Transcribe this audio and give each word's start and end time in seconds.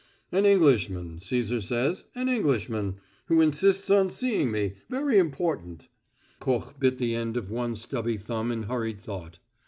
"An 0.31 0.47
Englishman, 0.47 1.19
Cæsar 1.19 1.61
says 1.61 2.05
an 2.15 2.27
Englishman, 2.27 2.95
who 3.27 3.39
insists 3.39 3.91
on 3.91 4.09
seeing 4.09 4.49
me 4.49 4.73
very 4.89 5.19
important." 5.19 5.89
Koch 6.39 6.73
bit 6.79 6.97
the 6.97 7.13
end 7.13 7.37
of 7.37 7.51
one 7.51 7.75
stubby 7.75 8.17
thumb 8.17 8.51
in 8.51 8.63
hurried 8.63 8.99
thought. 8.99 9.37